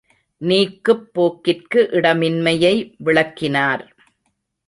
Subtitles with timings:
[0.41, 2.73] நீக்குப் போக்கிற்கு இடமின்மையை
[2.97, 3.83] விளக்கினார்.